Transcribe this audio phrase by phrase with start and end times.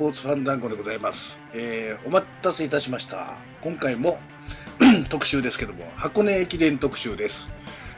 [0.00, 1.38] スポーツファンダンゴでございます。
[1.52, 3.34] えー、お待たせいたしました。
[3.60, 4.18] 今回も
[5.10, 7.50] 特集ですけども、箱根駅伝特集です。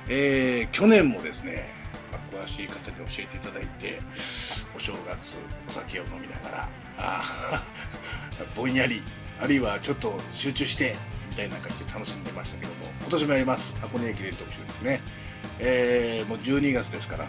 [0.08, 1.68] えー、去年もですね、
[2.10, 4.00] まあ、詳しい方に教えていただいて、
[4.74, 5.36] お正月、
[5.68, 9.00] お酒を飲みながら、あー ぼんやり、
[9.40, 10.96] あるいはちょっと集中して、
[11.30, 13.72] みたいな感じで楽しんでましたけども、今年もやります。
[13.80, 15.00] 箱根駅伝特集ですね。
[15.60, 17.28] えー、もう12月ですから、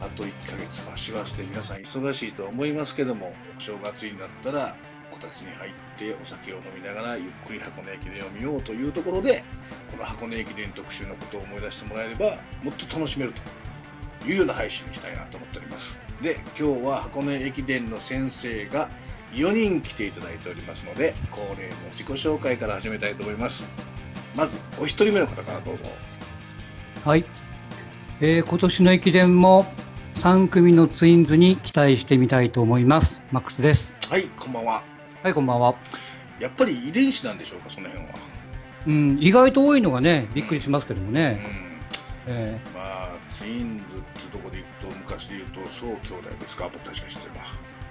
[0.00, 4.74] あと1ヶ月は師走で皆さん忙しいと思いますけども、お正月になったら、
[5.10, 9.44] こたつに入ってお酒を飲みながらゆっくり箱根駅伝を見ようというところで、
[9.90, 15.98] この箱根駅伝特集のことを思い出してもらえれば、もっと楽しめるというような配信にしたいなと思っております。
[16.22, 18.88] で、今日は箱根駅伝の先生が
[19.32, 23.62] 4人来ていただいておりますので、恒例の自己紹介から始めたいと思います。
[24.34, 25.84] まず、お一人目の方からどうぞ。
[27.04, 27.24] はい。
[28.22, 29.66] えー今年の駅伝も
[30.20, 33.22] 3組のツインズに期待してみたいと思います。
[33.32, 33.94] マックスです。
[34.10, 34.82] はい、こんばんは。
[35.22, 35.74] はい、こんばんは。
[36.38, 38.12] やっぱり遺伝子なんでしょうか、その辺は。
[38.86, 41.30] うん、意外と多いのがね、びっくりしますけどもうね。
[41.30, 41.36] ん。
[42.26, 47.46] えまあ、ツインズってとこでいくと、昔で言うと、そう兄弟ですか、僕たちが知ってるのは。
[47.46, 47.48] ー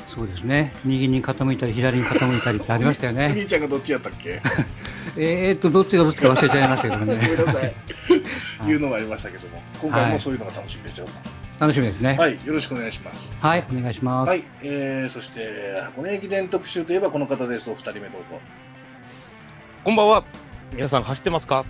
[0.08, 0.72] そうですね。
[0.86, 3.30] 右に傾いたり、左に傾いたりってありましたよおね。
[3.36, 4.40] 兄ちゃんがどっちやったっけ？
[5.18, 7.28] えーっと、どっちがどっちか忘れちゃいましたけどごめね。
[7.28, 7.74] んなさい。
[8.60, 11.06] はいいうのがありましたけども、今回もそういうのが楽しみですよ。
[11.60, 12.16] 楽しみですね。
[12.18, 13.30] はい、よろしくお願いします。
[13.42, 14.30] はい、お願いします。
[14.30, 17.70] はい、えー、そして、箱根駅伝特集といえばこの方です。
[17.70, 18.40] お二人目どうぞ。
[19.84, 20.24] こんばんは。
[20.74, 21.66] 皆さん走ってますか？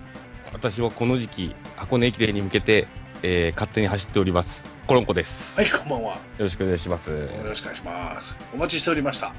[0.52, 2.86] 私はこの時期、箱根駅伝に向けて、
[3.22, 4.68] えー勝手に走っております。
[4.86, 5.60] コロンコです。
[5.60, 6.18] はい、よこんばんは。
[6.38, 7.10] ろしくお願いします。
[7.10, 8.36] よろしくお願いします。
[8.54, 9.32] お待ちしておりました。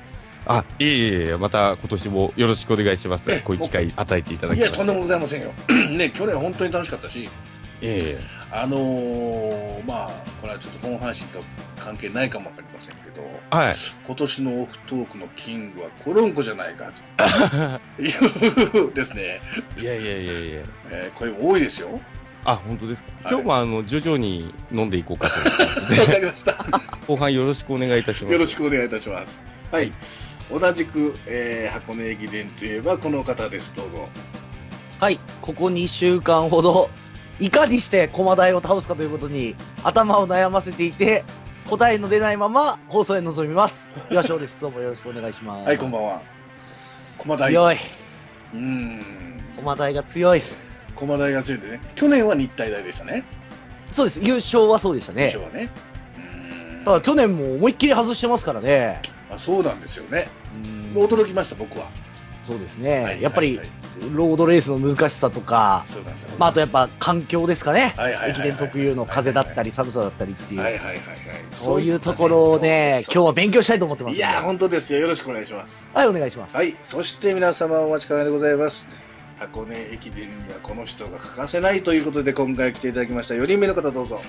[0.47, 3.39] あ、いえいえまた今年もよろしくお願いしますえ。
[3.39, 4.79] こういう機会与えていただいや、きまして。
[4.79, 5.51] とんでもございませんよ。
[5.95, 7.29] ね、去年本当に楽しかったし、
[7.81, 8.17] え
[8.51, 10.11] あのー、まあ、
[10.41, 11.43] これはちょっと本阪神と
[11.81, 13.21] 関係ないかもわかりませんけど、
[13.53, 13.75] えはい。
[14.05, 16.91] 今年のオフトークのキングはコロンコじゃないか
[17.97, 19.39] と いうですね、
[19.79, 20.61] いやいやいやいや。
[20.91, 21.99] えー、声も多いですよ。
[22.43, 23.09] あ、本当ですか？
[23.23, 26.19] はい今日もあの、徐々に飲んでいこうかと思ってます わかね。
[26.19, 26.55] りました。
[27.07, 28.33] 後半よろしくお願いいたします。
[28.33, 29.41] よろしくお願いいたします。
[29.71, 29.91] はい。
[30.51, 33.73] 同じく、えー、箱根駅伝といえばこの方です。
[33.75, 34.09] どうぞ。
[34.99, 36.89] はい、ここ2週間ほど、
[37.39, 41.23] いかにして駒台を倒すかということに頭を悩ませていて、
[41.69, 43.91] 答えの出ないまま放送へ臨みます。
[44.11, 44.61] 岩翔です。
[44.61, 45.67] どうもよろしくお願いします。
[45.67, 46.21] はい、こんばんは。
[47.17, 47.51] 駒大。
[47.51, 47.75] 強い。
[48.53, 49.37] うーん。
[49.55, 50.41] 駒台が強い。
[50.95, 51.81] 駒大が強いんでね。
[51.95, 53.23] 去年は日体大でしたね。
[53.91, 54.21] そうです。
[54.23, 55.39] 優勝はそうでしたね優。
[55.39, 55.69] 勝はね。
[56.83, 59.01] ただ去年も思いっきり外してますからね。
[59.29, 60.27] あそうなんですよね。
[60.93, 61.89] うん驚きました、僕は。
[62.43, 63.01] そうですね。
[63.01, 63.80] はいやっぱりはい、はい
[64.13, 65.85] ロードレースの難しさとか、
[66.37, 67.93] まあ、あとやっぱ環境ですかね。
[68.27, 70.61] 駅伝特有の風だったり寒さだったりっていう。
[70.61, 70.97] はいはいはいはい。
[71.47, 74.15] そういうところをね、今日は勉強したいと思ってます。
[74.15, 74.99] いや、本当ですよ。
[75.01, 75.87] よろしくお願いします。
[75.93, 76.55] はい、お願いします。
[76.55, 76.75] はい。
[76.81, 78.87] そして皆様お待ちかねでございます。
[79.37, 84.21] 箱根駅伝にはこの人が欠かせないということで今回来ていただきました4人目の方どうぞ。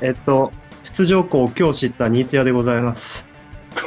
[0.00, 0.52] えっと、
[0.84, 3.26] 出場校を今日知った新津屋でございます。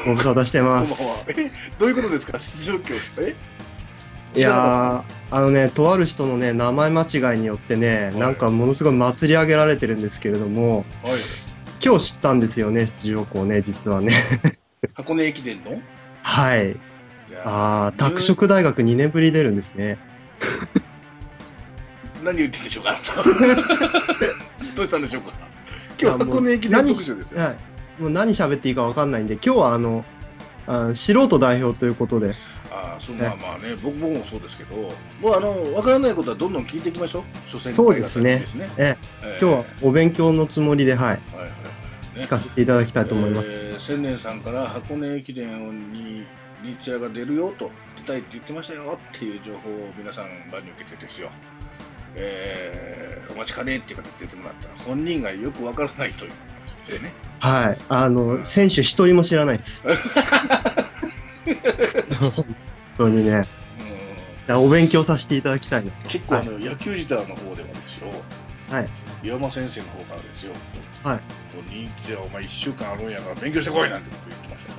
[0.06, 1.26] ご無沙汰してこんばんはます。。
[1.30, 2.38] え、どういうことですか？
[2.38, 3.36] 出場教え？
[4.36, 5.04] いやー、
[5.36, 10.86] あのね、とある人のね、名前間違いによってね、いなんかものすごい祭り上げられてるんですけれども、はい。
[11.84, 14.14] 今日知ったんですよね、出場校ね、実はね。
[14.96, 15.82] 箱根駅伝の？
[16.24, 16.76] はい。
[17.30, 19.98] じゃあー、拓殖大学2年ぶり出るんですね。
[22.24, 23.00] 何言ってんでしょうか？
[24.76, 25.32] どうしたんでしょうか？
[26.02, 27.42] 今日箱根駅伝特集ですよ。
[27.42, 28.02] はい。
[28.02, 30.06] もう何喋っていいかわかんないんで、今日はあの、
[30.68, 32.61] あの素人代表ということで、ああ、
[33.02, 37.24] そう、まあまあね、僕僕もそうですけど、もうあの、わからないことはどんどん聞いていきましょう。
[37.46, 38.70] 初戦そうですねですね。
[38.78, 42.20] ええ今日はお勉強のつもりで、はい、はいはいはい。
[42.20, 43.48] ね聞かせていただきたいと思います。
[43.50, 46.28] えー千年さんから箱根駅伝に
[46.64, 51.32] リーチアが出るよと出たいって言ってましたよっていう情報を皆さん場に受けてですよ、
[52.16, 57.78] えーお待ちかねっていう形で出てもらったら本人がよくわからないという話ですよねはい。
[57.90, 59.84] あの、選手一人も知らないです。
[63.02, 63.48] 本当にね。
[64.50, 65.84] お勉強させていただきたい。
[66.08, 68.08] 結構あの、野球自体の方でもですよ
[68.70, 68.90] はい。
[69.24, 70.54] 岩間先生の方からですよ
[71.04, 71.18] はい。
[71.18, 71.24] こ
[71.68, 74.72] うリーチアお前1週間あるんやから勉強してこいなんてこと言ってました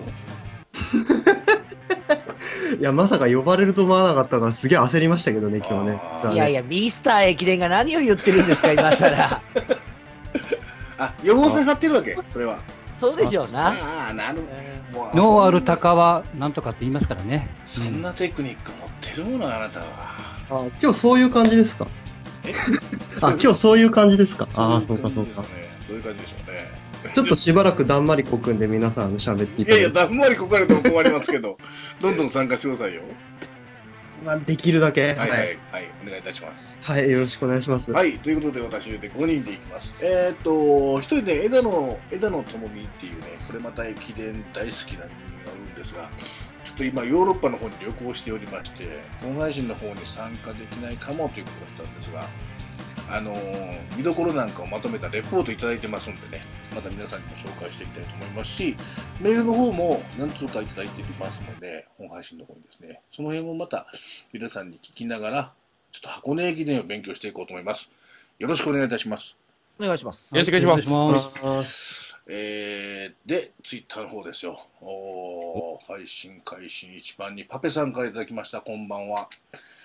[1.33, 1.63] よ
[2.79, 6.01] いや、まさか呼ばれると思わなかったからすげえ焦りましたけどね、今日ね。
[6.29, 9.43] ねいやいや、ミスター駅伝が何を言ってるんですか、今更。
[10.99, 12.61] あ予防線張ってるわけそれは
[13.03, 13.69] そうでしょうな。
[13.71, 14.43] ああなる
[14.93, 17.49] もうノーアルタカはなんとかって言いますからね。
[17.67, 19.87] そんなテクニック持ってるものあなたは。
[20.51, 21.89] あ今日そういう感じですか？
[22.45, 22.53] え？
[23.21, 24.47] あ、今日そういう感じですか？
[24.55, 25.43] ああ、そうかそうか
[25.89, 26.83] どういう感じでしょうね。
[27.13, 31.59] ちょっとしばらくだんまりこくんで皆さん喋っていいやいや、ただいて、だんまりこかれても困りますけど、
[32.01, 33.03] どんどん参加してくださいよ。
[34.25, 35.57] まあ、できるだけ、はいはい、ははいい、
[36.03, 36.73] お願いいたします。
[36.81, 37.93] はい、よろしくお願いします。
[37.93, 39.95] はい、ということで私で5人でいきます。
[40.01, 45.07] えーっと、一人ね、枝野、枝野智美っていうね、これまた駅伝大好きな人間が
[45.53, 46.09] おるんですが、
[46.65, 52.25] ちょっと今ヨーロッパの方に旅行しておりまして、本配信の方に参加できないかもということだったんですが、
[53.11, 58.77] あのー見どころなんかをまとめたレポートいただいてますんでね、また皆さんにも紹介していきたいと思いますし、
[59.21, 63.87] メールの方も何通かいただいていますので、本配信の方にですね、その辺もまた
[64.33, 65.53] 皆さんに聞きながら、
[65.93, 67.91] ちょっと箱根駅伝を勉強していこうと思います。
[68.39, 69.37] よろしくお願いいたします。
[69.79, 70.35] お願いします。
[70.35, 70.95] よろしくお願いします。
[70.95, 71.93] お願いします
[72.29, 74.61] えー、で、ツイッターの方ですよ。
[74.81, 78.61] おー配信開始一番にパペさんからいただきました。
[78.61, 79.29] こんばんは。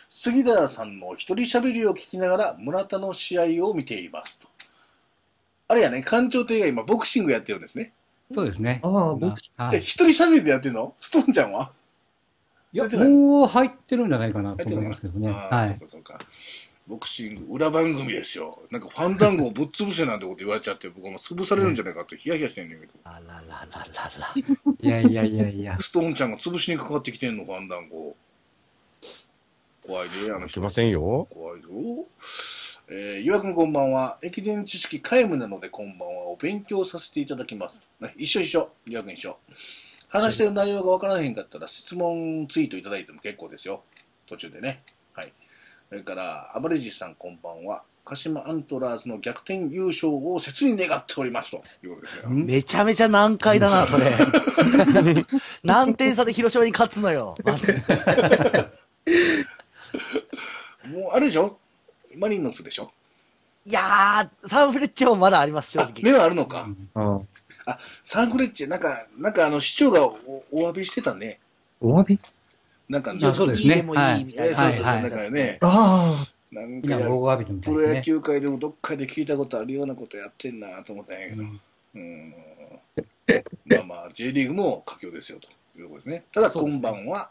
[0.10, 4.48] 杉田さんの一人喋りを聞きながら村田の試合を見ていますと。
[5.68, 7.92] あれやね、館長亭が今ボクシングやってるんですね。
[8.34, 8.82] そうですね。
[8.84, 9.80] ああ、僕、で、はい。
[9.80, 10.94] 一人喋りでやってるの？
[11.00, 11.72] ストーンちゃんは？
[12.74, 13.10] いや、出てない？
[13.10, 15.30] もう入ってるんじゃないかなと思いますけどね。
[15.30, 15.70] ああ、はい。
[15.70, 16.20] そうかそうか。
[16.88, 18.50] ボクシング、裏番組ですよ。
[18.72, 22.94] なんかファンダンゴをぶっ潰せなんてこと言われちゃって、僕も潰されるんじゃないかってヒヤヒヤしてんねんけど。
[23.04, 24.34] あららららら。
[24.80, 25.78] いやいやいやいや。
[25.82, 28.16] ストーンちゃんが潰しにかかってきてんの、ファンダンゴ。
[29.86, 30.48] 怖いで、あの人。
[30.48, 31.28] いけませんよ。
[31.30, 31.68] 怖いぞ。
[32.90, 34.18] えー、ゆわくんこんばんは。
[34.22, 36.28] 駅伝知識皆無なのでこんばんは。
[36.28, 37.76] お勉強させていただきます。
[38.02, 38.70] ね、一緒一緒。
[38.86, 39.38] ゆわくん一緒。
[40.08, 43.84] 話してる内容がわからへんかったら質問ツイートいただいても結構ですよ。
[44.26, 44.84] 途中でね。
[45.12, 45.34] はい。
[45.90, 47.84] それから、アバレジさんこんばんは。
[48.06, 52.44] 鹿島アントラーズの逆転優勝を切に願っておりますということですね。
[52.46, 54.14] めちゃめちゃ難解だな、それ。
[55.62, 57.74] 何点差で広島に勝つのよ、まず。
[60.88, 61.60] もう、あれでしょ？
[62.18, 62.92] マリノスでしょ？
[63.66, 66.02] いやー、サンフレッチェもまだあります、正あ、直。
[66.02, 66.68] 目はあるのか。
[66.96, 67.20] あ
[67.66, 71.40] あサンフレッチェ、なんか、なんかあの、市長がおお詫びしてたね。
[71.82, 72.20] お詫び？
[72.88, 74.52] なんか、非常あそうですねにいいでもいいみたいな。
[74.52, 78.04] えーそうそうそう、はいはいだからね、あなんかみんな大浴びてみたプロ野いですね。
[78.04, 81.60] 球界でもどっかで聞いたことあるようなことやってんなと思ったんやけど、うん
[81.96, 82.34] うん、
[83.66, 86.24] まあまあ、J リーグも佳境ですよということですね。
[86.32, 87.30] ただ、そうですね今晩は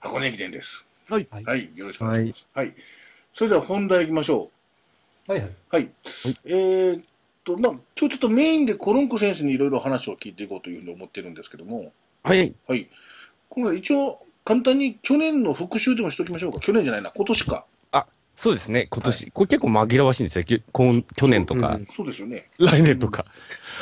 [0.00, 0.84] 箱根駅伝です。
[1.08, 1.26] はい。
[1.30, 2.46] はいはい、よろしくお願いします。
[2.52, 2.74] はい。
[3.32, 4.50] それでは本題行きましょ
[5.28, 5.32] う。
[5.32, 5.50] はいはい。
[5.70, 5.90] はい。
[6.44, 7.04] えーっ
[7.44, 11.92] と、まあ、今日ちょっとメインでコロンコ先生にいろいろ話を聞いていこうというふうに思ってるんですけども、
[12.22, 12.54] はい。
[12.66, 12.88] はい。
[13.48, 16.60] 今回一応、簡単に去年の復習でもしておきましょうか。
[16.60, 17.64] 去年じゃないな、今年か。
[18.40, 18.86] そうですね。
[18.88, 20.44] 今年、これ結構紛らわしいんですよ。
[20.44, 22.48] 去年とか、うんそうですよね。
[22.58, 23.26] 来年とか。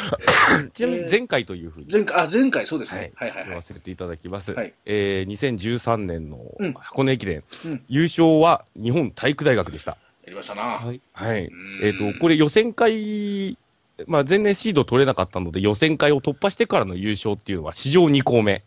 [0.73, 1.89] ちなみに前回というふうに。
[1.93, 3.13] 前回、あ、前回そうですはいね。
[3.17, 3.57] はいはい言はい。
[3.57, 4.55] わせていただきます。
[4.55, 9.99] はいえー、2013年のうん箱根駅伝、うん優勝は日本体育大学でした。
[10.25, 10.63] やりましたな。
[10.63, 11.03] はい。
[11.13, 11.45] はい。
[11.45, 11.51] ん
[11.83, 13.59] えっ、と、これ予選会、
[14.07, 18.65] まあ前年シード取れなかったので予選会を突破してからの優勝っていうのは史上2校目。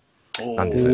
[0.56, 0.88] なんです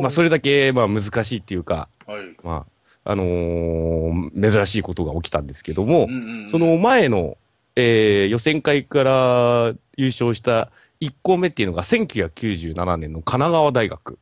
[0.00, 2.24] まあそれだけまあ難しいっていうか、はい。
[2.42, 2.66] まあ、
[3.04, 7.36] あのー珍しいことが起きたんですけども、うんうんうんその前の、
[7.76, 14.18] えー予選会から優勝した1校目っていうのが1997年の神奈川大学。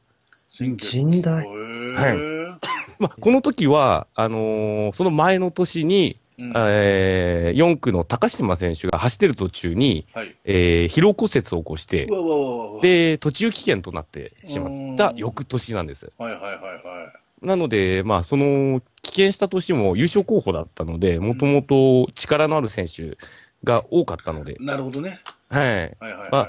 [0.51, 2.59] 甚大は
[2.99, 10.35] まあ、この時は、あのーその前の年に、うんえー4区の高島選手が走ってる途中に、はい。
[10.45, 12.37] えー疲労骨折を起こしてう、わうわ
[12.73, 12.81] うわ。
[12.83, 16.11] で、途中棄権となってしまった翌年なんです。
[16.19, 23.17] はいはいはいはなので、まあ、その、棄権した年も優勝候補だったので、もともと力のある選手
[23.65, 24.65] が多かったので、い。
[24.65, 25.21] なるほどね。
[25.49, 25.67] はい。
[25.67, 26.31] はいはいはい。
[26.31, 26.49] ま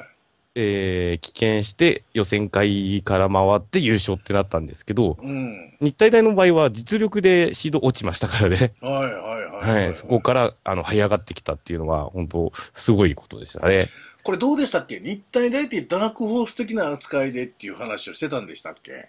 [0.54, 5.78] えー、棄権して予選会から回って優勝ってなったんですけど、うん。
[5.80, 8.74] 日体大の場合は実力でシード落ちましたからね。
[8.82, 9.84] はいはいはい。
[9.86, 9.94] はい。
[9.94, 13.88] そこから、あの、這い上がってきたっていうのは、本当すごいことでしたね。
[14.24, 15.00] これどうでしたっけ？
[15.00, 19.08] 日体大ってダークホース的な扱いでっていう話をしてたんでしたっけ？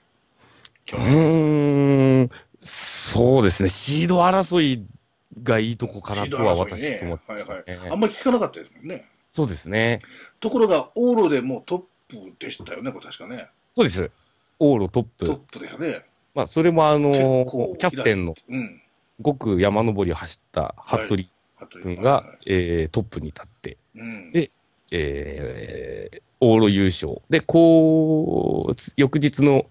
[0.85, 1.09] 去う年。
[1.11, 2.29] ーん、
[2.61, 3.69] そうですね。
[3.69, 4.87] シード争い
[5.43, 7.91] がいいとこかなとはシード争いね私と思ってます、ねはいはい。
[7.91, 9.09] あんまり聞かなかったですもんね。
[9.31, 10.01] そうですね。
[10.41, 13.49] ところが、往路でもうトップでしたよね、これ確かね。
[13.73, 14.11] そうです。
[14.61, 15.27] 往路トップ。
[15.27, 16.05] トップでしたね。
[16.35, 18.83] まあ、それもあの結構キャプテンのうん。
[19.21, 21.25] 5区山登りを走った服部
[21.81, 24.31] 君が、えートップに立って、うん。
[24.33, 24.51] で
[24.91, 27.23] えー往路優勝。
[27.31, 29.67] で、こう、つ翌日の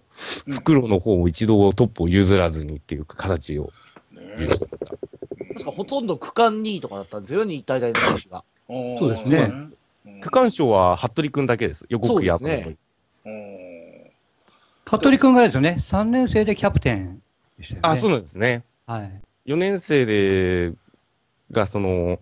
[0.49, 3.71] 袋の方も一度トップを譲らずにっていう形を
[4.13, 4.85] ね優勝した。
[4.87, 8.43] 確かほとんど区間2位とかだったんですよ、日体大の選手が。
[8.67, 11.85] そうですねうん区間賞は服部君だけです。
[11.89, 12.63] 予告山登り。
[12.63, 12.77] そうです
[13.25, 13.61] うん
[14.85, 17.21] 香取君がですよね、3年生でキャプテン
[17.57, 17.89] でしたよね。
[17.89, 18.63] あ、そうなんですね。
[18.85, 19.21] はい。
[19.45, 20.73] 4年生で、
[21.51, 22.19] が、その、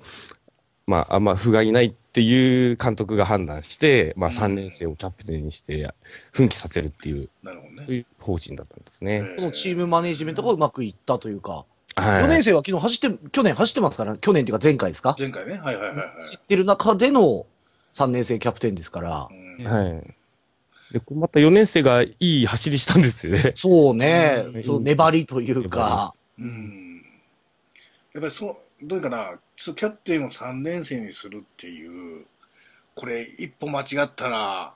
[0.89, 5.87] まあ、あんま不甲斐ないっていう監督が判断して、まあ、うん3年生をキャプテンにして、
[6.33, 7.95] 奮起させるっていう、なるほどねそう。
[7.95, 9.23] いう方針だったんですね。
[9.35, 11.65] このチームマネジメントがうまくいったというか、
[11.95, 12.23] はい。
[12.23, 15.15] 4年生は昨日走って、去年走ってますから、去年っていうか前回ですか？
[15.19, 15.53] 前回ね。
[15.53, 16.23] はいはいはいはい。
[16.23, 17.45] 知ってる中での
[17.93, 20.15] 3年生キャプテンですからう、んはい。
[20.93, 23.51] で、また4年生がいい走りしたんですよね。
[23.55, 27.03] そうねう、んその粘りというか、うん。
[28.13, 32.25] やっぱりそう、どういうかな、キャプテンを3年生にするっていう、
[32.95, 34.73] これ一歩間違ったら、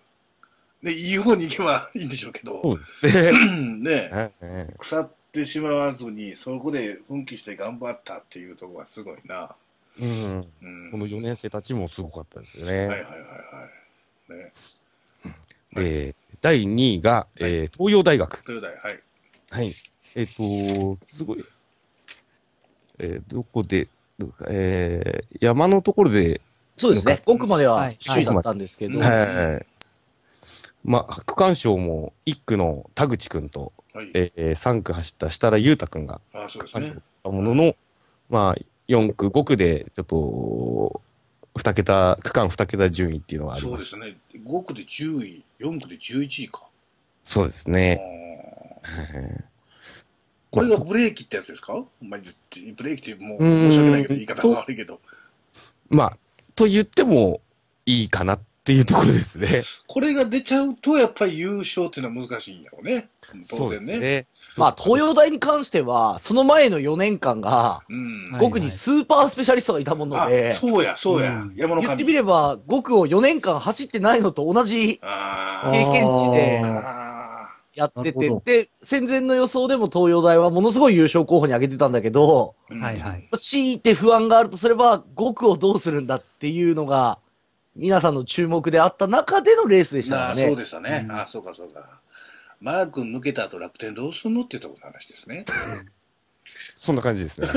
[0.81, 2.61] ね、いい方に行けばいいんでしょうけど、
[3.01, 4.33] ね。
[4.77, 9.55] 腐ってしまわずに、そこで奮起して頑張ったっていうところがすごいな。
[10.01, 10.41] うん。
[10.61, 10.91] うん。
[10.91, 12.79] この4年生たちもすごかったですよね。
[12.79, 13.69] はいはいはいは
[14.29, 14.37] い。
[14.37, 14.53] ね。
[15.73, 18.51] で、第2位が、えー東洋大学。
[18.51, 19.03] 豊田はい。
[19.49, 19.75] はい。
[20.15, 21.45] えっ、と、すごい、
[22.99, 23.87] えーどこで、
[24.47, 26.41] えー山のところで、
[26.77, 29.65] そうですね、5区までははい首位だったんですけど、うんはい。
[30.83, 34.11] まあ、区間賞も1区の田口くんと、はい。
[34.13, 37.03] えー3区走った設楽裕太くんがあそうです区間賞だねっ。
[37.23, 37.75] たものの、
[38.29, 41.01] まあ、4区、5区で、ちょっと、
[41.55, 43.91] 2桁、区間2桁順位っていうのがありました。
[43.91, 44.41] そうですね。
[44.45, 46.67] 5区で10位、4区で11位か。
[47.23, 47.99] そうですあね。
[50.53, 51.73] ーこれがブレーキってやつですか？
[52.01, 54.99] まブレーキってもう申し訳ないけど、言い方が悪いけど。
[55.89, 56.17] まあ、
[56.55, 57.41] と言っても
[57.85, 59.63] いいかなっていうところですね。
[59.87, 63.09] これが出ちゃうと、やっぱり優勝っていうのは難しいんやろうね。
[63.49, 63.93] 当そうで然ね。
[63.95, 64.25] すね。
[64.55, 68.25] まあ、東洋大に関しては、その前の4年間が、うん。
[68.31, 71.31] はい5区にスーパースペシャリストがいたものあで、そうや、そうや。
[71.31, 71.87] うん山の神。
[71.87, 77.02] 言ってみれば、5区を4年間走ってないのと同じあ経験値でーああ
[77.75, 82.79] やっててで、戦前の予想でも東洋大はものすごい優勝候補に挙げてたんだけど、ー。
[82.79, 83.29] はいはい。
[83.33, 87.19] 強いて不安があるとすれば、5区をどうするんだっていうのが、
[87.75, 90.47] 皆さんの注目であった中でのレースでしたからね。
[90.47, 91.05] そうでしたね。
[91.05, 91.99] うんああ、そうかそうか。
[92.61, 95.45] マー君抜けた後楽天どうすんのっていうところの話ですね。
[96.75, 97.47] そんな感じですね。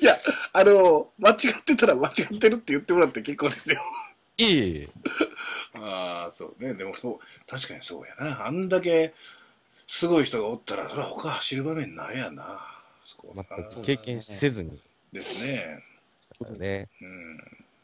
[0.00, 0.14] いや、
[0.52, 3.80] あの、間違ってたら間違ってるって言ってもらって結構ですよ。
[4.36, 4.88] いえいえ。
[5.74, 6.74] ああ、そうね。
[6.74, 8.46] でもそう、確かにそうやな。
[8.46, 9.14] あんだけ
[9.86, 12.66] すごい人がおったら、それは他走る場面ないやな。
[13.04, 14.80] そこは全く経験せずに
[15.12, 15.82] ですね。
[16.20, 16.88] したからね。
[17.02, 17.36] うん。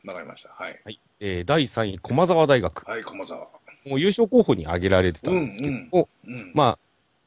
[0.07, 0.49] わかりました。
[0.51, 0.81] はい。
[0.85, 1.01] はい。
[1.21, 2.89] えー第3位、駒澤大学。
[2.89, 3.41] はい、駒沢。
[3.87, 6.53] もう優勝候補に挙げられてたんですけども、うん。
[6.55, 6.79] まあ、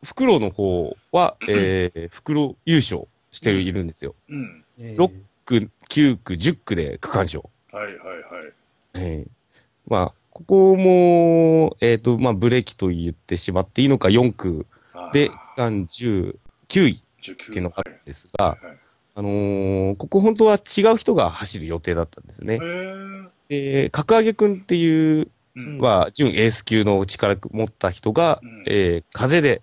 [0.04, 4.16] 袋の方は、 えー、袋優勝してる、いるんですよ。
[4.30, 4.66] うん。
[4.96, 5.14] ロッ
[5.46, 7.50] 区、9区、10区で区間賞。
[7.72, 8.54] はいはいはい。
[8.96, 9.28] えー
[9.88, 14.66] まあ、ここも、えっ、と、まあ、ブレーキと言ってしまっていいのか、4区
[15.14, 16.34] で区間19
[16.88, 16.92] 位。
[16.92, 18.78] っ19ていうのがあるんですが、はいはい
[19.16, 22.60] あのーここ本当は違う人が走る予定だったんですね。
[23.48, 25.78] で、角上くんっていう、うん。
[25.78, 28.64] は、準エース級の力持った人が、うん。
[28.66, 29.62] えー風で、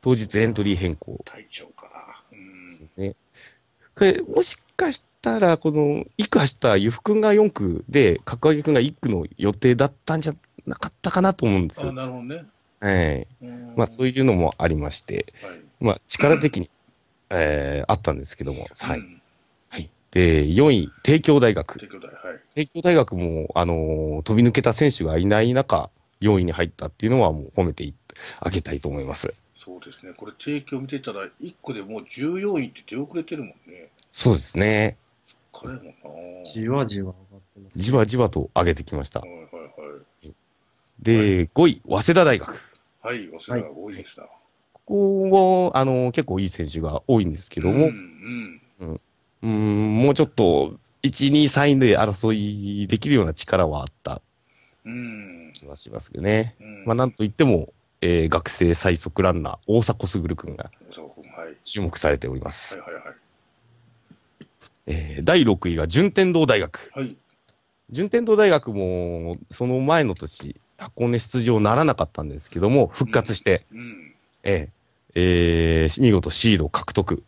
[0.00, 1.22] 当日エントリー変更。
[1.24, 2.24] 隊長か。
[2.32, 2.58] うん。
[2.58, 3.14] ですね。
[3.94, 10.34] これ、もしかしたら、この、1区走ったゆふくんが4区で、角上くんが1区の予定だったんじゃ
[10.66, 11.92] なかったかなと思うんですあ、よ。
[11.92, 12.44] なるほどね。
[12.80, 13.26] はい。
[13.42, 15.60] うんまあ、そういうのもありまして、はい。
[15.80, 16.68] まあ、力的に、
[17.30, 18.98] えーあったんですけども、はい。
[18.98, 19.22] うん
[19.70, 19.88] はい。
[20.10, 21.78] で、4位、帝京大学。
[21.78, 22.40] 帝京大、はい。
[22.54, 25.88] 帝京大学も、あのー飛び抜けた選手がいない中、
[26.20, 27.90] 4位に入ったっていうのはもう褒めて
[28.40, 29.44] あげたいと思います。
[29.56, 30.12] そうですね。
[30.16, 33.88] これ、提供見てたら、1個でもう14位って出遅れてるもんね。
[34.10, 34.96] そうですね。
[35.52, 37.78] 彼もなじわじわ上がってます。
[37.78, 39.26] じわじわと上げてきましたは。
[39.26, 39.48] いはいは
[40.24, 40.34] い。
[41.00, 42.50] で、5位、早稲田大学。
[43.00, 44.26] はい、早稲田が多いですな。
[44.72, 49.00] ここも、あのー結構いい選手が多いんですけども、うんうん。
[49.42, 54.22] うーん、もうちょっと、1、2、3位で争いできるような力はあった
[54.84, 55.50] うん。
[55.54, 56.56] 気がしますけどね。
[56.60, 57.68] うんまあ、なんといっても、
[58.00, 60.70] えー学生最速ランナー、大迫傑くんが。
[61.64, 62.78] 注目されております。
[62.78, 63.14] はいはいはい。
[64.86, 66.90] えー第6位が順天堂大学。
[66.94, 67.16] はい。
[67.90, 74.14] 順天堂大学も、その前の年、箱根出場ならなかったんですけども、復活して、うん。
[74.42, 74.68] えー
[75.14, 77.22] えー見事シード獲得。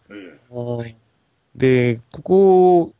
[1.55, 2.93] で、ここ、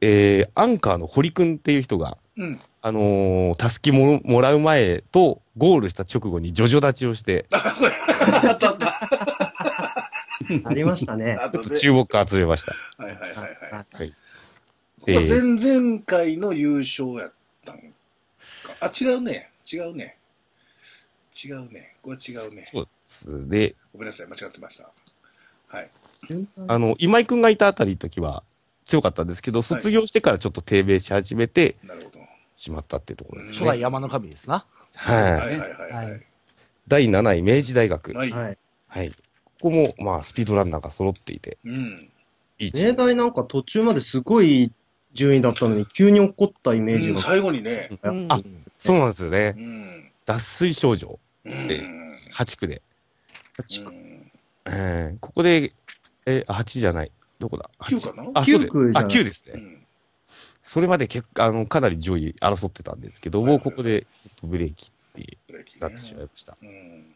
[0.00, 2.60] えーアンカーの堀くんっていう人が、うん。
[2.82, 9.43] あのーたすきももらう前と、ゴールした直後にジョジョ立ちをして、あ、たあった。
[10.64, 11.32] ありましたね。
[11.40, 11.76] あとで。
[11.76, 12.74] 注目を集めました。
[13.02, 13.86] はいはいはいはい。
[13.92, 14.14] はい。
[15.00, 17.32] これ前々回の優勝やっ
[17.64, 17.82] たんか。
[18.80, 19.50] あ、違うね。
[19.70, 20.16] 違うね。
[21.44, 21.96] 違うね。
[22.02, 22.64] これ違うね。
[22.64, 23.48] そうです。
[23.48, 24.26] で、ごめんなさい。
[24.26, 24.90] 間違ってました。
[25.68, 25.90] はい。
[26.68, 28.44] あの、今井くんがいたあたりの時は、
[28.84, 32.20] 強かったんですけど、卒業してからちょっと低迷し始めてなるほど。
[32.54, 33.60] しまったっていうところですうんね。
[33.60, 34.66] 初代山の神ですな。
[34.96, 35.32] はい。
[35.32, 36.20] はいはいはいははいい。
[36.86, 38.12] 第7位、明治大学。
[38.12, 38.30] はい。
[38.30, 38.50] は
[39.02, 39.12] い。
[39.68, 39.86] はい。
[39.86, 42.08] ここも、まあ、スピードランナーが揃っていて、うん。
[42.58, 44.70] いいチーム明大なんか途中まですごい
[45.12, 47.14] 順位だったのに、急に起こったイメージが。
[47.16, 47.90] うん最後にね。
[48.02, 48.40] うんあ
[48.78, 49.60] そうなんですよねう。
[49.60, 50.10] ん。
[50.26, 51.68] 脱水症状、うん。
[51.68, 51.82] で
[52.34, 52.82] 8区で。
[53.58, 54.30] ううんん
[54.66, 55.72] えーここで、
[56.26, 57.10] えー、8じゃない。
[57.38, 58.30] どこだ？9かな？
[58.34, 59.52] あ、そうで9区じゃあ、ない9ですね。
[59.54, 59.86] うん。
[60.62, 64.06] それまで結構、あの、かなり上位争ってたんですけども、はいはいここで
[64.42, 65.38] ブレーキって
[65.78, 66.56] なってしまいました。
[66.62, 67.13] うん。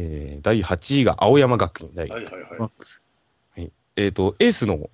[0.00, 2.16] えー、第8位が青山学院大学。
[2.16, 2.70] はいはいは
[3.56, 3.72] い。
[3.96, 4.88] えっ、と、エースの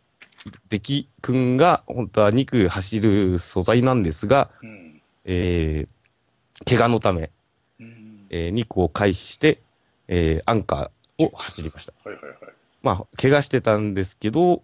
[0.71, 5.03] 出来くんが、本当は2区走る素材なんですが、うん。
[5.27, 7.31] えー、怪我のため、
[7.79, 8.27] うん。
[8.31, 9.61] えー、2区を回避して、
[10.09, 11.93] えー、アンカーを走りました。
[12.03, 12.39] はいはいはい。
[12.83, 14.63] まあ、怪我してたんですけど、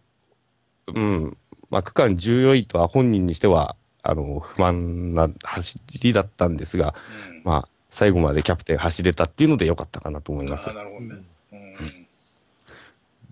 [0.86, 1.36] うん、
[1.68, 6.94] まあ、区間14位とは本人にしては、あの、不満な走りだったんですが、
[7.28, 7.42] うん。
[7.44, 10.74] まあ、最後までキャプテン走れたっていうので良かったかなと思いますあ。
[10.74, 11.22] なるほどね。
[11.52, 12.06] うん。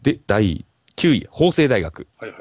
[0.03, 0.65] で、第
[0.97, 2.09] 9位、法政大学。
[2.19, 2.41] はいはい。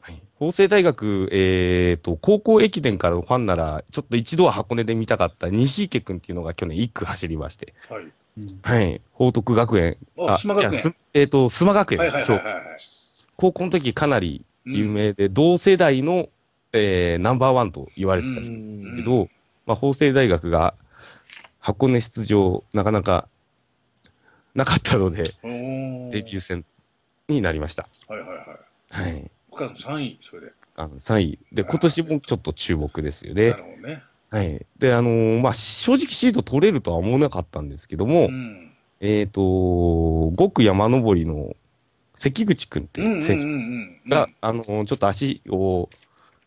[0.00, 8.04] はい、法政大学、えっ、と、高校駅伝からのファンなら、ちょっと一度は箱根で見たかった西池くんっていうのが去年1区走りまして、はい。
[8.38, 9.96] うんはい、報徳学園。
[10.18, 12.26] あ須磨学園えっ、と、須磨学園はいです。
[12.26, 12.76] そうはいはいはい。
[13.36, 16.28] 高校の時かなりうん有名で、同世代の、
[16.72, 19.28] えーナンバーワンと言われてたんですけど、
[19.66, 20.74] まあ、法政大学が
[21.60, 23.28] 箱根出場、なかなか
[24.54, 26.64] なかったので、デビュー戦
[27.28, 27.86] になりました。
[28.08, 28.38] はいはいはい。
[28.38, 29.30] はい。
[29.50, 30.52] 他の3位、それで。
[30.76, 31.38] あの3位。
[31.52, 33.52] で、今年もちょっと注目ですよなねる。
[33.54, 34.02] ほどね。
[34.30, 34.66] はい。
[34.78, 38.72] で、あのーまあ、正直シード取れるとは思わなかったんですけども、うん。
[39.00, 41.54] えっ、と、5区山登りの
[42.14, 44.00] 関口くんっていう選手うん。
[44.08, 45.88] が、あのーちょっと足を、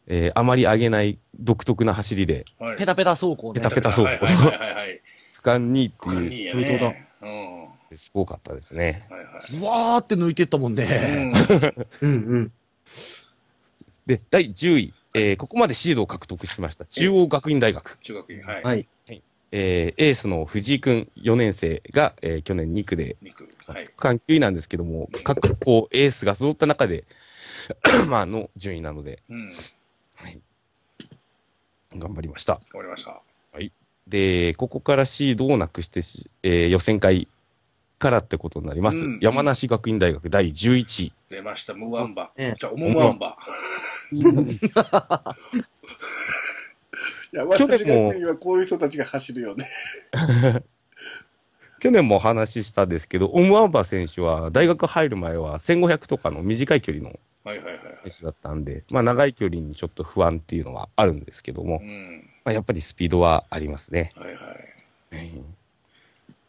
[0.08, 3.60] えーあまり上げない独特な走りで、はいペタペタ走行ね。
[3.60, 5.02] ペタペタ走行はいはいはいはいはい。
[5.36, 6.54] 区間2位っていう。
[6.69, 6.93] 本当だ
[7.89, 7.98] うん。
[7.98, 9.06] すごかったですね。
[9.10, 9.41] はいはい。
[9.48, 11.32] ズワーって抜いてったもんね。
[12.02, 12.52] うんうんうん。
[14.06, 17.98] で、第10位、えーここまでシードを獲得しました中央学院大学。
[18.00, 18.63] 中学院、はい。
[18.63, 18.88] はい。
[19.52, 23.50] えーエースの藤井くん4年生が、えー去年2区で肉。
[23.67, 23.86] はい。
[23.86, 27.04] 区間9位なんですけども、各校エースが揃った中で、
[28.10, 29.52] まあ、の順位なので、うん。
[31.99, 32.60] 頑張りました。
[32.71, 33.21] 終わりました。
[34.08, 37.27] で、ここからシードをなくしてし、えー予選会
[37.99, 38.97] からってことになります。
[38.97, 41.13] うん山梨学院大学第11位。
[41.29, 42.56] 出ました、ムワンバええ。
[42.60, 43.38] じゃあ、オモワンバ。
[47.32, 49.67] 山去年も学院はこういう人たちが走るよね。
[51.84, 58.10] 去年もお話ししたんですけど、オムアンバ選手は大学入る前は1500とかの短い距離のはいはいはいはい。
[58.10, 62.24] 選手だったんで、まあ長い距離にちょっと不安っていうのはあるんですけども、うん。
[62.46, 64.13] まあ、やっぱりスピードはありますね。
[64.15, 64.38] はいはい。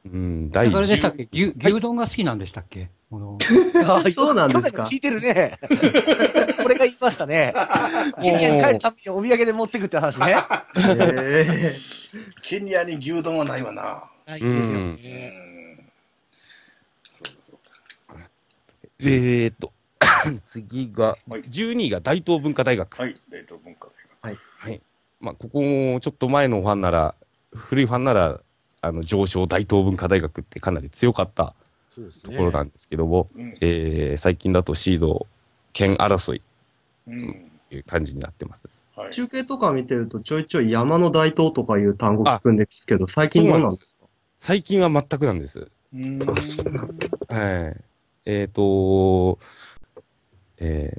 [0.06, 2.90] うん、第あれでしたっ10け牛牛丼が好きなんでしたっけ？
[3.10, 3.38] この
[3.88, 5.58] あ そうなんですか去年聞いてるね。
[6.64, 7.52] 俺が言いましたね。
[8.22, 10.36] ケニアに帰るためにお土産で持ってくって話ね。
[10.76, 11.44] え
[12.40, 14.04] ケニアに牛丼はないわな。
[14.26, 15.28] はいいいですようね
[15.80, 15.90] ん。
[17.08, 17.58] そうだそう
[18.18, 18.20] だ。
[19.00, 19.72] えーっと、
[20.44, 22.96] 次が、はい12位が大東文化大学。
[22.96, 23.14] はい。
[23.30, 23.88] 大東文化
[24.22, 24.40] 大学。
[24.58, 24.80] はい。
[25.20, 27.14] まあ、ここもちょっと前のファンなら、
[27.54, 28.40] 古いファンなら、
[28.80, 31.54] あの、上昇大東文化大学ってかなり強かった
[32.22, 33.56] ところなんですけども、うん。
[33.60, 35.26] えー最近だとシード
[35.72, 36.42] 県争い
[37.08, 37.50] うん。
[37.68, 38.68] という感じになってます。
[38.96, 39.12] はい。
[39.12, 44.03] 中継とか見てると、ちょいちょい山の大東とかいう単語聞くんですけど、最近どうなんですか？
[44.44, 45.70] 最近は全くなんです。
[45.94, 46.22] うん。
[46.28, 46.88] あそうなん
[47.30, 47.76] はい。
[48.26, 49.38] えっ、と、
[50.58, 50.92] え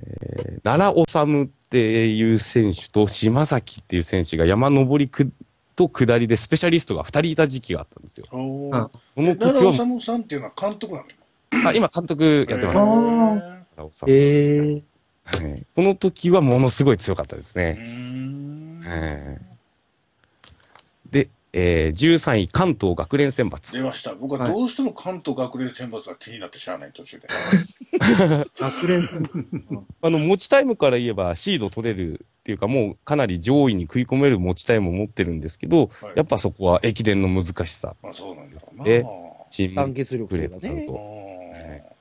[0.58, 5.32] ー、奈良治っていう選手と島崎っていう選手が山登りく
[5.76, 8.26] と下りでスペシャリストが2人いた時期があったんですよ。
[8.32, 11.04] おあーそのえ奈良時は、治さんっていうのは監督な
[11.62, 11.70] の？
[11.70, 12.80] あ今監督やってます。
[12.80, 12.86] あへ
[13.36, 14.84] 奈良治ええ
[15.24, 15.66] はい。
[15.76, 17.74] この時はものすごい強かったですね。
[17.80, 18.82] ん。
[18.82, 19.55] はい。
[21.56, 23.72] で、えー、13位関東学連選抜。
[23.72, 24.14] 出ました。
[24.14, 27.28] 僕はどうしても関東学連選抜が気になってしゃあない途中で。
[28.60, 29.08] 学連
[30.02, 38.84] あの、持ちタイムから言えばシード取れるっていうか、もうかなり上位に食い込める持ちタイムを持ってるんですけど、はいやっぱそこは駅伝の難しさ、まあそうなんですな。
[38.86, 39.04] え
[39.50, 40.88] チーム団結力プレというかねーになる。
[40.88, 40.94] と。
[40.94, 41.96] うん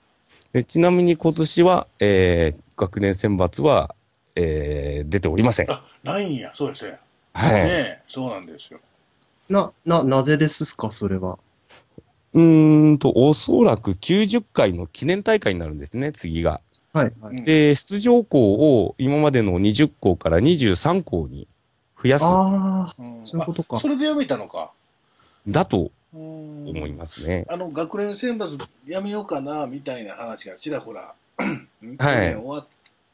[0.53, 3.93] でちなみに今年は、えー、学年選抜は、
[4.37, 5.71] えー、出ておりません。
[5.71, 6.53] あ、ないんや。
[6.55, 7.01] そうですね。
[7.33, 7.53] はい。
[7.65, 8.79] ねえそうなんですよ。
[9.49, 11.39] な、な、なぜですか、それは？
[12.33, 16.61] うーんと、おそらく90回の記念大会になるんですね、次が。
[16.93, 17.13] はい。
[17.21, 17.37] はい。
[17.37, 21.47] うんで、出場校を今までの20校から23校に
[22.03, 24.71] 増やす、ああ、うんそういうことかあそれでやめたのか。
[25.47, 27.45] だと思思いますね。
[27.49, 32.67] あの、学年選抜やめようかな、みたいな話がちらほら、去はい年終わっ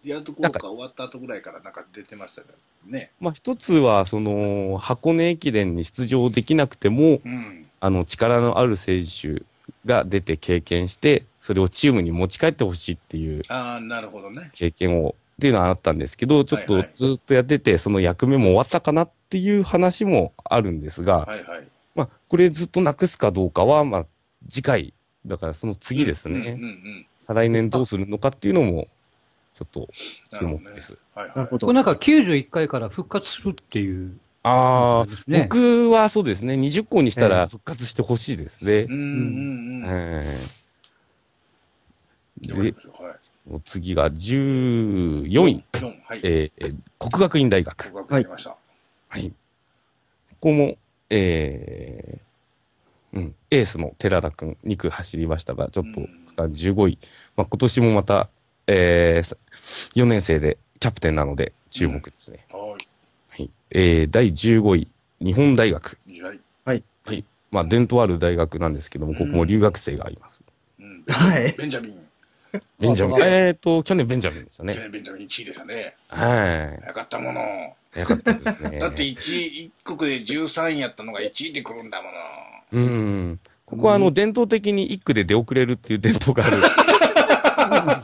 [0.05, 2.43] やるところか終わった後ぐらいからなんか出てました
[2.87, 3.11] ね。
[3.21, 7.67] まあ一つは、その、箱根駅伝に出場できなくても、うん。
[7.81, 9.43] あの、力のある選手
[9.87, 14.51] が出て経験して、それをチームに持ち帰ってほしいっていうああ、なるほどね。
[14.53, 21.67] 経験を、っていうのはあったんですけど、ちょっとずっとやってて、その役目も終わったかなっていう話もあるんですが、はいはい。
[21.95, 24.07] まあ、これずっとなくすかどうかは、まあ、
[24.49, 24.93] 次回、
[25.25, 27.07] だからその次ですね、うんうんうん。
[27.19, 28.89] 再来年どうするのかっていうのも、
[29.61, 29.89] ちょっと
[30.39, 30.97] 注なるほどね目です。
[31.15, 31.37] はいはい。
[31.37, 31.67] なるほど。
[31.67, 34.19] これなんか91回から復活するっていう。
[34.43, 38.93] ああ、僕はそうですね、20個にしたら復活してほしいですねうん。
[38.93, 39.83] うんうん。
[39.85, 40.61] えー
[42.41, 42.75] ではい。
[43.67, 46.21] 次が14位、4、はい。
[46.23, 47.93] えー、国学院大学。
[47.93, 48.57] 合格いきました。
[49.09, 49.29] はい。
[49.29, 49.35] こ
[50.41, 50.77] こも、
[51.11, 56.99] えー、うん、エースの寺田くん、2区走りましたが、ちょっとうん区間15位。
[57.37, 58.31] まあ、今年もまた、
[58.73, 59.37] えー、
[60.01, 62.47] 4年生でキャプテンなので注目ですね。
[62.53, 62.77] はは
[63.37, 63.51] い。
[63.73, 64.89] えー、第15位、
[65.21, 65.99] 日本大学。
[66.07, 66.21] い。
[66.23, 66.33] は
[66.75, 66.83] い。
[67.05, 67.25] はい。
[67.51, 70.45] まあ、伝統ある大学なんですけども、ここも留学生があります。
[70.79, 71.05] うん。
[71.09, 72.01] はいベンジャミン。
[72.79, 73.17] ベンジャミン。
[73.19, 74.75] えーと、去年ベンジャミンでした去ね。
[74.79, 75.97] 年ベンジャミン1位でしたね。
[76.09, 76.81] はい。
[76.83, 77.43] 早かったもの。
[77.93, 78.79] 早かったですね。
[78.79, 82.09] だって1位、一国で13位やったのが1位で来るんだも
[82.73, 82.81] の。
[82.81, 82.81] う
[83.33, 83.41] ん。
[83.65, 86.59] ここはあの、伝統的に1区で出遅れるっていう伝統がある。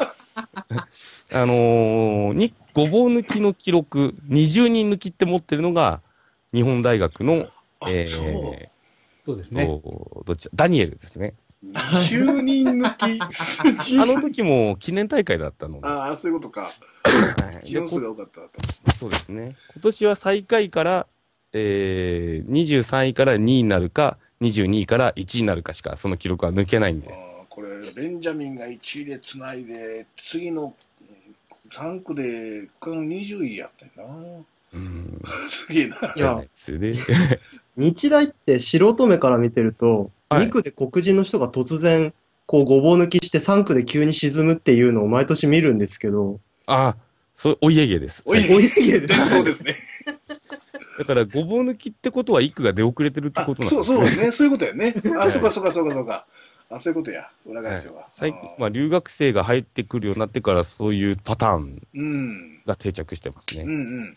[1.32, 6.00] あのー、に、ごぼう抜きの記録、20人抜きって持ってるのが、
[6.52, 7.46] 日本大学の、
[7.80, 8.26] あ、えそう。
[8.26, 8.68] ー
[9.24, 9.66] そうですね。
[9.66, 11.34] と、どっちダニエルですね。
[11.64, 13.20] 20人抜き。
[13.98, 15.88] あの時も記念大会だったので。
[15.88, 16.62] ああ、そういうことか。
[16.62, 16.76] はい
[17.62, 18.92] 気温数が多かった。
[18.94, 19.56] そうですね。
[19.74, 21.06] 今年は最下位から、
[21.52, 27.24] えー、23位から2位になるか、22位から1位になるかしか、その記録は抜けないんです。
[27.48, 30.74] これ、ベンジャミンが1位でつないで、次の
[31.70, 34.14] 3区で区間20位やったよな。
[34.74, 35.22] うん。
[35.48, 36.14] すげえな。
[36.16, 36.42] いや。
[37.76, 42.12] 日大って素人目から見てると、はい2区で黒人の人が突然、
[42.46, 46.96] こうごぼう抜きして3区で急に沈むっていうのを毎年見るんですけど、あ、
[47.32, 48.22] そう、お家芸です。
[48.26, 49.76] お家芸で伝統 ですね。
[50.98, 53.96] だから、ごぼう抜きってことは、一区が出遅れてるってあことなんそうですね。
[53.96, 54.32] そうですね。
[54.32, 54.94] そういうことやね。
[55.14, 56.26] あ、はいそうかそうかそうかそうか。
[56.68, 57.30] あ、そういうことや。
[57.46, 58.04] 裏返せは。
[58.08, 62.62] 最近、あーまあ、留学生が入ってくるようになってから、そういうパターンうん。
[62.66, 63.64] が定着してますね。
[63.64, 64.02] うんうん。
[64.02, 64.14] はい、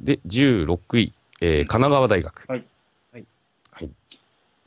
[0.00, 2.44] で、16位、えー神奈川大学。
[2.48, 2.64] はい。
[3.12, 3.24] はい。
[3.70, 3.90] はい。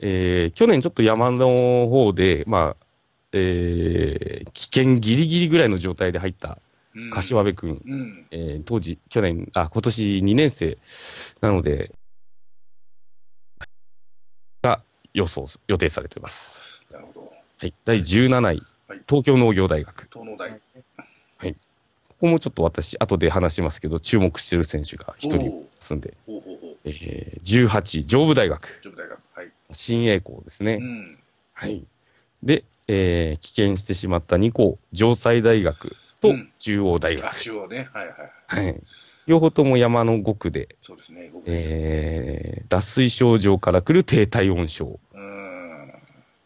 [0.00, 2.86] えー去年ちょっと山の方で、まあ、
[3.32, 6.58] えー危険ギリギリぐらいの状態で入った
[6.94, 7.80] うん柏部君。
[7.84, 8.26] うん。
[8.32, 10.76] えー当時、去年、あ、今年2年生
[11.40, 11.92] なので、
[15.18, 16.82] 予想、予定されています。
[16.92, 17.32] なるほど。
[17.58, 17.74] はい。
[17.84, 18.62] 第17位、はい
[19.06, 20.08] 東京農業大学。
[20.10, 20.50] 東農大。
[22.08, 26.76] ここもちょっと私、後で話しますけど、注目してる選手が一人いますんで、ほうほうほう。
[26.84, 28.80] えー、18位、上武大学。
[28.82, 29.20] 上部大学。
[29.34, 29.52] はい。
[29.70, 30.78] 新栄光ですね。
[30.80, 31.18] うん。
[31.52, 31.84] はい。
[32.42, 37.40] で、えー、棄権してしまった2校、城西大学とうん中央大あ、学。
[37.40, 37.88] 中央ね。
[37.92, 38.66] はいはい。
[38.66, 38.82] はい。
[39.28, 41.30] 両方とも山の5区で、そうですね。
[41.32, 44.98] 僕えー、脱水症状から来る低体温症。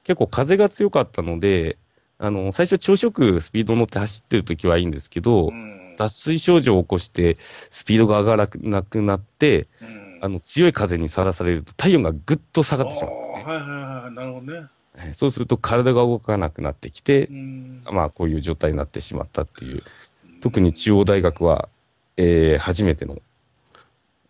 [0.03, 0.05] うん。
[0.05, 1.79] 結構風が強かったので、
[2.19, 5.97] あの、最初調子よくスピード乗って走ってる時はいいんですけど、うん。
[5.97, 14.15] 脱水症状を起こして、スピードが上がらなくなって、うんあの、強い風にさらされると体温がぐっと下がってしまう、あーはいはいはい。
[14.15, 14.59] なるほどね。
[14.59, 14.69] はい
[15.15, 17.83] そうすると体が動かなくなってきてう、ん。
[17.91, 19.83] まあ、こういう状態になってしまったっていう。
[20.43, 21.69] 特に中央大学は、
[22.17, 23.17] えー、初めての、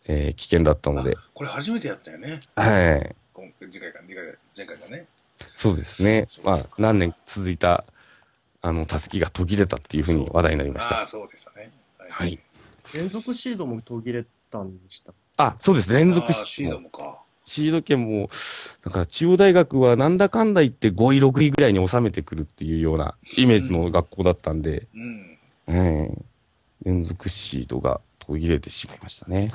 [0.07, 2.39] えー、危険だったので、これ初めてやったよね。
[2.55, 3.15] はい。
[3.35, 5.07] 今次回か、次回か、前回かね。
[5.55, 6.29] そうですね。
[6.45, 7.85] まあ、何年続いた、
[8.61, 11.01] あの、たすきが途切れたっていうふうに話題になりました。
[11.01, 11.71] ああ、そうでしたね。
[12.09, 12.39] はい。
[12.95, 15.13] 連続シードも途切れたんでした。
[15.37, 15.93] あ、そうです。
[15.93, 16.81] 連続シシード。
[16.81, 17.19] もか。
[17.45, 18.29] シード権も、
[18.83, 25.39] だから中央大学はなんだかんだ言って5位、6位ぐらいに収めてくるっていうようなイメージの学校だったんで、うん。
[25.67, 26.33] はい
[26.85, 29.47] 連続シードが途切れてしまいましたね。
[29.47, 29.53] ね、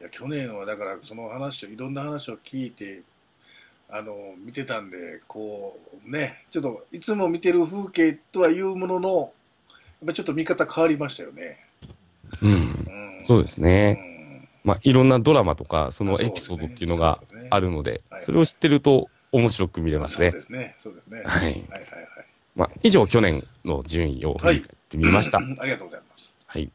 [0.00, 3.02] いや去年はだからその話をいろんな話を聞いて
[3.94, 11.66] あの見てたんでこうねちょっといつも見てる風景とはいうもののやっぱちょっと見方変わりましたよね。
[12.40, 12.52] うん。
[12.52, 13.94] うん、そうですね。
[13.94, 14.48] ね。
[14.64, 20.42] まあ、いろんなドラマとか、そのエピソードっていうのがあるのではい、それを知ってると面白く見れますねそうで。
[20.42, 20.74] すね。
[20.78, 21.18] そうですね。
[21.18, 22.26] はいはいはいはい。
[22.56, 25.38] まあ、以上、去年の順位を振り返ってみました。
[25.38, 26.34] うんありがとうございます。
[26.46, 26.70] はい。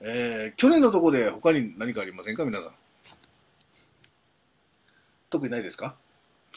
[0.00, 2.44] えー、去年のところで他に何かありませんか？
[2.44, 2.70] 皆さん。
[5.30, 5.96] 特にないですか？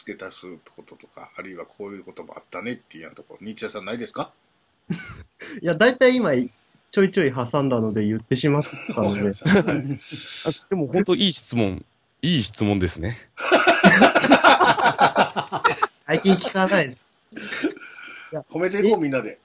[0.08, 4.32] 付け足すこととか、あるいはこういうこともあったねっていうようなところ、日夜さんないですか？
[5.62, 6.32] いや、だいたい今、
[6.90, 8.62] ちょいちょい挟んだので言ってしまっ
[8.94, 9.20] たので。
[9.30, 9.32] は
[10.70, 11.84] でも、本当いい質問。
[12.22, 13.16] いい質問ですね。
[16.06, 17.00] 最近聞かないです。
[18.50, 19.38] 褒めていこう、みんなで。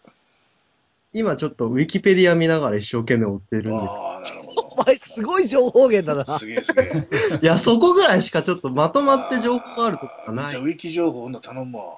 [1.16, 3.74] 今ちょっとウィキペディア見ながら一生懸命追ってるんです。
[3.92, 6.38] ああ、なるほお前すごい情報源だなど。。
[6.38, 7.08] すげえすげえ。
[7.42, 10.66] いや、そこぐらいしかちょっとまとまって情報があるとこがないじゃあ、ウ。
[10.68, 11.98] ィキ情報の頼むわ。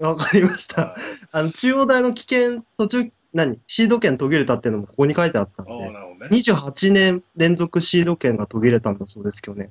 [0.00, 0.82] わかりました。
[0.82, 1.00] はい
[1.32, 3.58] あの、中央大の危険途中、何？
[3.66, 6.28] シード権途切れたっていうのもここに書いてあったんああ、で、なるほどね。
[6.30, 9.70] 28年連続シード権が途切れたんだそうですけどね、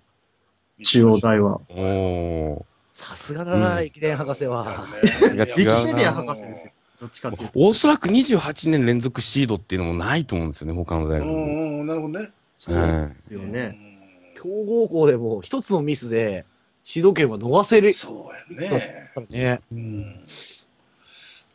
[0.83, 1.61] 中央大は。
[1.69, 2.63] おー。
[2.93, 4.87] さすがだな、うん駅伝博士は。
[5.03, 6.71] すが違うなウィキペディア博士ですよ。
[7.01, 7.59] どっちかっていうと。
[7.59, 11.33] おそらく28年連続シードっていうのもないと思うんですよね、他の大う学も。
[11.33, 12.29] んうん、なるほどね。
[12.55, 13.67] そうですようね。
[13.67, 16.45] ん強豪校でも一つのミスで
[16.85, 17.91] 指導権は逃せる。
[17.93, 19.01] そうやでね。
[19.05, 19.59] すからね。
[19.71, 20.19] うん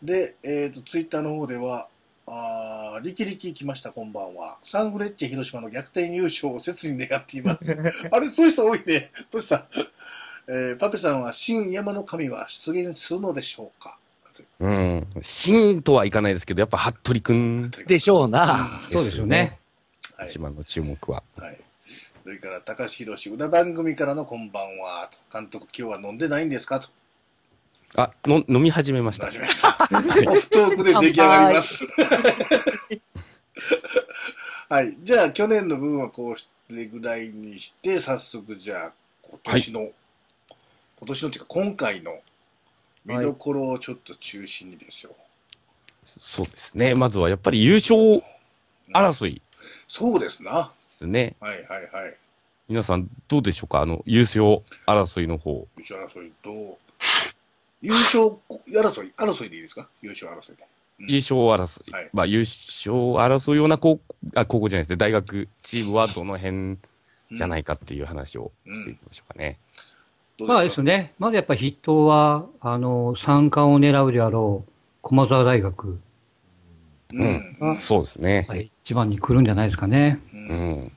[0.02, 1.88] で、えっ、と、ツイッターの方では、
[2.26, 4.56] あーリキリキ来ました、こんばんは。
[4.62, 7.76] サンフレッチェ広島の逆転優勝を切に願っています。
[8.10, 9.10] あれ、そういう人多いね。
[9.30, 9.66] どうした
[10.48, 13.96] えーパペさんは、新山の神は出現するのでしょうか？
[14.60, 15.00] うん。
[15.20, 18.80] 新とはいかないですけど、やっぱ服部くん、でしょうな。
[18.90, 19.38] そうですよね。
[19.38, 19.58] はい
[20.28, 21.22] 一番の注目は。
[21.36, 21.60] はい。
[22.22, 25.10] それから、高橋宏氏、裏番組からのこんばんは。
[25.30, 26.80] と監督、今日は飲んでないんですか？
[26.80, 26.88] と。
[27.96, 29.38] あ、の、飲み始めました始。
[29.38, 29.76] めました。
[30.32, 31.86] オフトークで出来上がります。
[34.70, 34.96] はい。
[35.02, 42.18] じゃあ、去年の分はこうしてぐらいにして、早速、じゃあ、今年の、今年のっていうか、今回の
[43.06, 45.12] 見どころをちょっと中心にですよ。
[46.04, 46.94] そうですね。
[46.94, 47.96] まずはやっぱり優勝
[48.92, 49.42] 争いで
[49.88, 50.72] そうですな。
[50.78, 51.36] すね。
[51.40, 52.16] はいはいはい。
[52.68, 53.80] 皆さんどうでしょうか？
[53.80, 55.66] あの、優勝争いの方。
[55.76, 56.78] 優勝争いと、
[57.80, 59.88] 優勝争い、争いでいいですか？
[60.02, 60.62] 優勝争いで。
[60.62, 60.66] うん
[60.98, 61.92] 優勝争い。
[61.92, 64.96] はいまあ、優勝争うような高校、あ、高校じゃないですね。
[64.96, 66.78] 大学チームはどの辺
[67.32, 69.58] じゃないいかっていう話をしていきましょうかね。
[70.38, 75.98] まあですね、まずやっぱ筆頭は、あの、三冠を狙うであろう、駒沢大学う。
[77.14, 77.40] うん。
[77.60, 77.74] うん。
[77.74, 78.44] そうですね。
[78.48, 80.20] が一番に来るんじゃないですかね。
[80.32, 80.78] ううんん。
[80.80, 80.90] やっ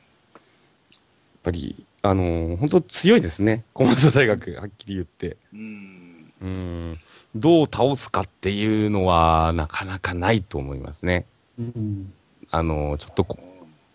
[1.43, 3.63] ぱり、あのー本当強いですね。
[3.73, 5.38] 駒澤大学、はっきり言って。
[5.54, 6.34] うん。
[6.41, 6.99] うん。
[7.36, 11.25] どう倒すかっていうのは、なかなかないと思いますね。
[11.58, 12.12] うん。
[12.52, 13.39] あのーちょっとこ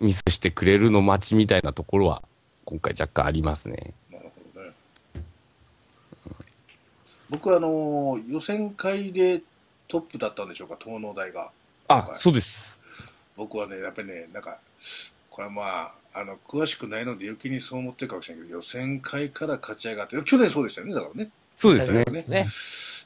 [0.01, 2.23] ミスしてくれるの待ちみたいなところは、
[2.65, 3.95] 今回若干ありますね。
[4.11, 4.73] なるほどね。
[7.35, 9.43] 僕はあの予選会で
[9.89, 11.51] トップだったんでしょうか、東農大が。
[11.89, 12.81] あ、そうです。
[13.37, 14.59] 僕はね、やっぱりね、なんか、
[15.31, 15.63] これはま
[16.13, 21.31] あ、あの、詳しくないので余計にそう思ってるかもしれないけど、予選会から勝ち上がって、去年そうでしたよね、だからね。
[21.57, 22.05] そうですね。
[22.05, 22.47] ねね。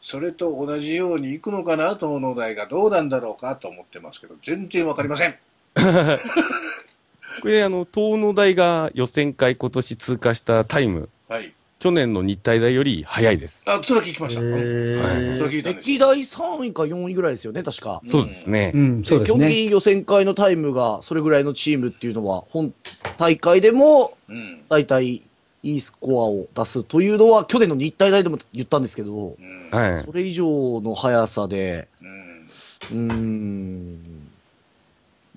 [0.01, 3.57] それと同じように行くのかな、東農大がどうなんだろうか？
[3.57, 5.37] と思ってますけど、全然わかりません。
[7.41, 11.55] これ、あの、東農大が予選会今年通過したタイム、はい。
[11.79, 13.65] 去年の日体大より早いです。
[13.71, 14.41] あ、それは聞きました。
[14.41, 18.03] うんはいそ歴代3位か4位ぐらいですよね、確か。
[18.05, 18.79] そうですねう。
[18.79, 19.39] ん、そうですね。
[19.39, 22.75] 基本的に予選会のタイムがそれぐらいのチームっていうのは、本
[23.17, 24.65] 大会でもうん。
[24.69, 25.23] 大体
[25.63, 29.69] いいスコアを出すというのは、去年の日体大でも言ったんですけど、うん。
[29.71, 30.11] はいそ。
[30.11, 32.49] れ以上の速さで、うん。
[32.91, 34.08] うーん。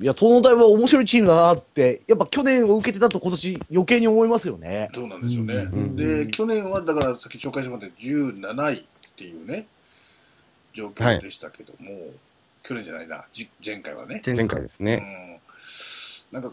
[0.02, 4.90] いや、東農大は面白いチームだなって、やっぱ去年を受けてたと今年余計に思いますよね。
[4.96, 5.54] そうなんですよね。
[5.72, 8.84] うんで、去年はだからさっき紹介してもらった17位っ
[9.16, 9.68] ていうね、
[10.74, 11.92] 状況でしたけども、
[12.64, 14.24] 去年じゃないな、じ前回はね。
[14.26, 15.40] 前回ですうね。
[16.32, 16.34] ん。
[16.34, 16.52] なんか、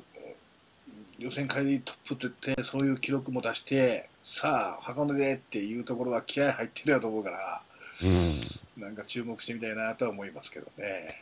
[1.19, 7.63] 予選会でトップ取って、そういう記録も出して、さあ、箱根でっていうところは気合入ってるやと思うから、
[8.03, 8.83] うん。
[8.83, 11.15] なんか注目してみたいなとは思いますけどね。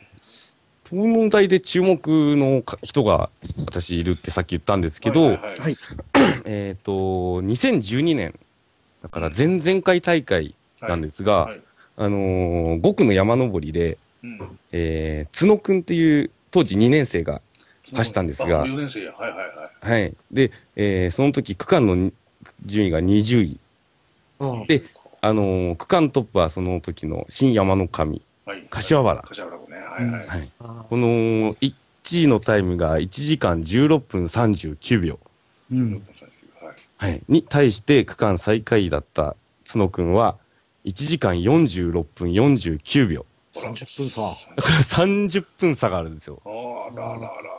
[0.89, 3.29] 東農大で注目のか人が
[3.65, 5.75] 私いるってさっき言ったんですけど、はいはいはいはい。
[6.45, 6.91] えっ、と、
[7.41, 8.33] 2012年、
[9.03, 11.61] だから前々回大会なんですが、はい
[11.97, 14.59] あのー5区の山登りで、うん。
[14.71, 17.41] えー、角くんっていう当時2年生が、
[17.93, 19.13] 走ったんですがあ4年生や。
[19.13, 20.01] はいはいはい。
[20.01, 20.13] はい。
[20.31, 22.11] で、えーその時区間の
[22.65, 23.59] 順位が20位。
[24.39, 24.83] うんで、
[25.21, 28.21] あのー区間トップはその時の新山の神。
[28.45, 29.56] はい、柏原柏原。
[29.97, 30.27] はいはい。
[30.27, 30.51] はい。
[30.59, 31.07] あこの
[31.55, 31.73] 1
[32.23, 35.19] 位のタイムが1時間16分39秒。
[35.71, 36.03] うん。
[36.61, 37.11] はい。
[37.11, 37.23] はい。
[37.27, 40.37] に対して区間最下位だった角くんは
[40.85, 43.25] 1時間46分49秒。
[43.53, 44.21] 30分差。
[44.55, 46.41] だから30分差があるんですよ。
[46.45, 47.57] あららららら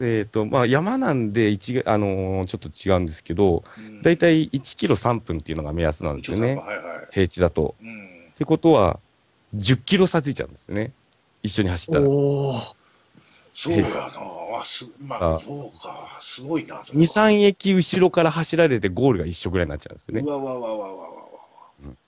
[0.00, 6.48] えっ、と、まあ山なんで一が、あのーちょっと違うんですけど、うんだいたい1キロ3分っていうのが目安なんですよね。
[6.48, 6.78] はいはい。
[7.12, 7.74] 平地だと。
[7.80, 8.28] うん。
[8.32, 8.98] ってことは、
[9.56, 10.92] 10キロ差ついちゃうんですよね。
[11.44, 12.00] 一緒に走った。
[12.00, 13.88] そうやな、
[14.98, 16.76] まあ、あそうか、すごいな。
[16.76, 20.22] 2、3駅後ろから走られてゴールが一緒ぐらいになっちゃうんですよね。
[20.28, 21.08] わわわわわわわ。
[21.82, 21.98] うん、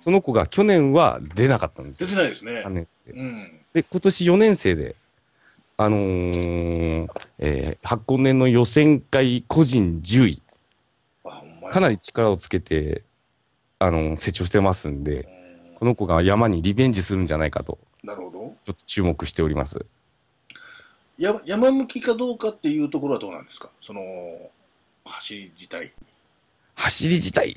[0.00, 2.06] その子が去年は出なかったんですよ。
[2.06, 2.62] 出てないですね。
[2.64, 3.60] 3、うん。
[3.74, 4.96] で、今年4年生で、
[5.76, 7.08] あのー、
[7.40, 10.42] えー、箱根の予選会個人10位。
[11.70, 13.02] かなり力をつけて、
[13.80, 15.22] あのー、成長してますんで。
[15.36, 15.41] うん
[15.82, 18.54] この子が山にリベンジするんじゃないかと、なるほど。
[18.62, 19.84] ちょっと注目しております。
[21.18, 23.68] や山向きかどうかっていうところはどうなんですか？
[23.80, 24.00] その、
[25.04, 25.92] 走り自体。
[26.76, 27.56] 走り自体、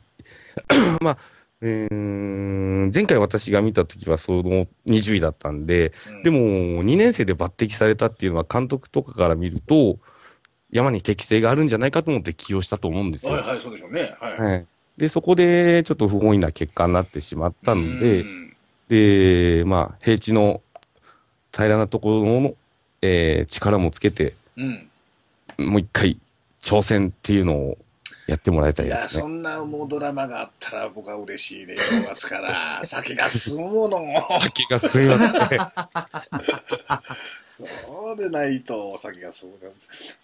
[1.02, 1.18] まあ、
[1.62, 6.38] うーん前回私が見た時はその20位だったんで、うんでも
[6.84, 10.00] 2年生で抜擢されたっていうのは監督とかから見ると、
[10.72, 13.34] 山に適性があるんじゃないかと思って起用したと思うんですよ。
[13.34, 14.16] はいはい、そうでしょうね。
[14.20, 14.38] はい。
[14.38, 14.68] はい。
[14.98, 18.46] で、そこでちょっと不本意な結果になってしまったんで、うん
[18.88, 20.62] で、まあ、平地の
[21.52, 22.54] 平らなところの、
[23.02, 24.90] えー力もつけて、うん。
[25.58, 26.18] もう一回
[26.60, 27.78] 挑戦っていうのを
[28.28, 29.28] やってもらいたいですねそ。
[29.28, 32.82] んなもうドラマがあったら僕は嬉しいね、正月から。
[32.86, 34.28] 酒が進むもの。
[34.30, 35.60] 酒が進みますね。
[37.86, 39.56] そうでないとお酒が進む。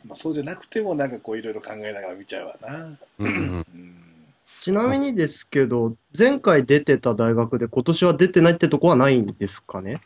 [0.06, 2.76] まあ、そうじゃなくてもなんかこういろいろ考えながら見ちゃうわな。
[2.78, 4.11] うんうんうん。
[4.60, 10.02] ちなみにですけど、前回出てた大学で今年は出てないってとこはないんですかね？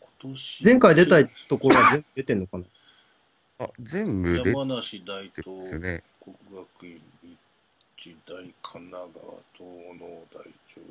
[0.00, 2.64] 今年前回出たいところは全部出てんのかな？
[3.60, 6.02] あ全部出て山梨大東ですよね。
[6.22, 7.00] 国学院
[7.96, 9.24] 日大神奈川
[9.56, 9.66] 東
[9.98, 10.82] 農大丈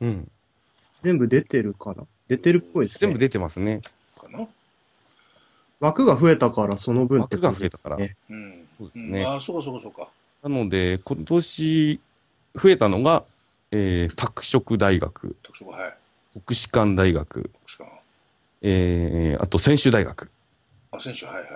[0.00, 0.30] うん。
[1.02, 2.04] 全部出てるかな？
[2.26, 3.06] 出てるっぽいですね。
[3.08, 3.80] 全部出てますね。
[4.16, 4.48] 夫かな？
[5.78, 8.66] 枠が増えたからその分って枠が増えたからうん。
[8.76, 10.08] そうですねんああ、そうかそうかそうか。
[10.42, 12.00] なので、今年
[12.54, 13.24] 増えたのが、
[13.70, 15.94] えー、拓殖大学、特殊はい。
[16.44, 17.86] 国士舘大学、特殊か
[18.62, 20.30] えー、あと専修大学。
[20.92, 20.98] な。
[20.98, 21.46] あ、選手、はいはい。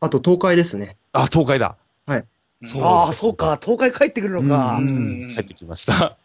[0.00, 0.96] あと東海ですね。
[1.12, 1.76] あ、東海だ。
[2.06, 2.24] うん
[2.62, 3.58] そうああ、そうか。
[3.62, 4.76] 東海帰ってくるのか。
[4.76, 6.16] ううんん、入ってきました。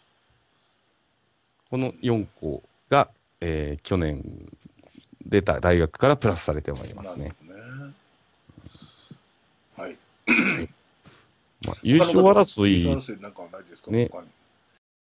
[1.70, 3.08] この4校が、
[3.40, 4.22] えー、去年
[5.26, 7.34] 出た大学からプラスされてまいりますね。
[7.48, 7.94] なるほどね。
[9.78, 9.98] はい。
[11.66, 13.92] まあ、優勝争い優勝争いなんかはないですか？
[13.92, 14.10] ね。
[14.12, 14.28] 他に